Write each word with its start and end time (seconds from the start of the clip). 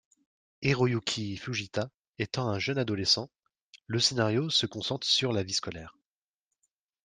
Hiroyuki 0.63 1.37
Fujita 1.37 1.91
étant 2.17 2.49
un 2.49 2.57
jeune 2.57 2.79
adolescent, 2.79 3.29
le 3.85 3.99
scénario 3.99 4.49
se 4.49 4.65
concentre 4.65 5.05
sur 5.05 5.31
la 5.31 5.43
vie 5.43 5.53
scolaire. 5.53 5.95